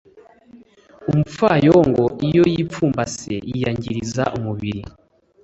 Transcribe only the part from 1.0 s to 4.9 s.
umupfayongo iyo yipfumbase yiyangiriza umubiri